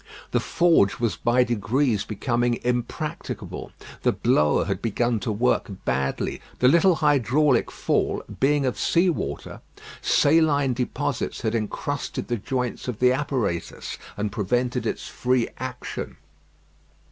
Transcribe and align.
The 0.31 0.39
forge 0.39 0.99
was 0.99 1.15
by 1.15 1.43
degrees 1.43 2.05
becoming 2.05 2.55
impracticable. 2.63 3.71
The 4.01 4.11
blower 4.11 4.65
had 4.65 4.81
begun 4.81 5.19
to 5.19 5.31
work 5.31 5.69
badly. 5.85 6.41
The 6.57 6.67
little 6.67 6.95
hydraulic 6.95 7.69
fall 7.69 8.23
being 8.39 8.65
of 8.65 8.79
sea 8.79 9.11
water, 9.11 9.61
saline 10.01 10.73
deposits 10.73 11.41
had 11.41 11.53
encrusted 11.53 12.29
the 12.29 12.37
joints 12.37 12.87
of 12.87 12.97
the 12.97 13.11
apparatus, 13.11 13.99
and 14.17 14.31
prevented 14.31 14.87
its 14.87 15.07
free 15.07 15.49
action. 15.59 16.17